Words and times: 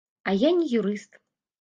А 0.31 0.33
я 0.47 0.51
не 0.61 0.65
юрыст. 0.79 1.21